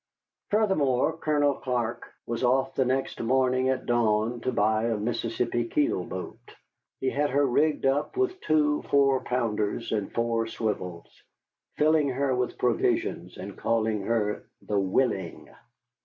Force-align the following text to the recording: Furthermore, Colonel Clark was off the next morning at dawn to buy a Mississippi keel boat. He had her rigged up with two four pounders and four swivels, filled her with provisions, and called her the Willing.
Furthermore, 0.49 1.15
Colonel 1.15 1.53
Clark 1.53 2.11
was 2.25 2.43
off 2.43 2.73
the 2.73 2.85
next 2.85 3.19
morning 3.21 3.69
at 3.69 3.85
dawn 3.85 4.39
to 4.39 4.51
buy 4.51 4.85
a 4.85 4.97
Mississippi 4.97 5.65
keel 5.65 6.03
boat. 6.05 6.55
He 6.99 7.11
had 7.11 7.29
her 7.29 7.45
rigged 7.45 7.85
up 7.85 8.17
with 8.17 8.41
two 8.41 8.81
four 8.89 9.19
pounders 9.19 9.91
and 9.91 10.11
four 10.11 10.47
swivels, 10.47 11.21
filled 11.77 12.09
her 12.09 12.33
with 12.33 12.57
provisions, 12.57 13.37
and 13.37 13.55
called 13.55 13.87
her 13.89 14.47
the 14.63 14.79
Willing. 14.79 15.51